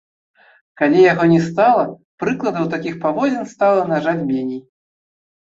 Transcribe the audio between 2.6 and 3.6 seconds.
такіх паводзін